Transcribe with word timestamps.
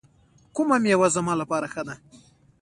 کومه 0.55 0.77
میوه 0.83 1.07
زما 1.15 1.33
لپاره 1.41 1.67
ښه 1.73 1.81
ده؟ 1.87 1.95